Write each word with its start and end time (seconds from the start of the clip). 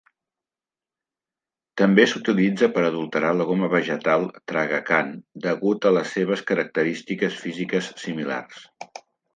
També 1.81 2.05
s'utilitza 2.13 2.69
per 2.77 2.85
adulterar 2.87 3.35
la 3.41 3.47
goma 3.51 3.71
vegetal 3.75 4.27
tragacant 4.53 5.15
degut 5.47 5.89
a 5.91 5.95
les 6.01 6.19
seves 6.19 6.45
característiques 6.53 7.41
físiques 7.45 7.95
similars. 8.07 8.69